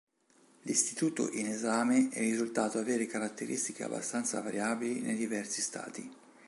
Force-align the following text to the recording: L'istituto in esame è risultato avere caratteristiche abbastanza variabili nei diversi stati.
L'istituto 0.63 1.29
in 1.31 1.45
esame 1.45 2.09
è 2.09 2.17
risultato 2.21 2.79
avere 2.79 3.05
caratteristiche 3.05 3.83
abbastanza 3.83 4.41
variabili 4.41 4.99
nei 5.01 5.15
diversi 5.15 5.61
stati. 5.61 6.11